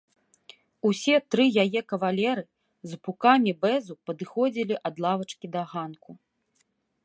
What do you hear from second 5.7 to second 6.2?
ганку.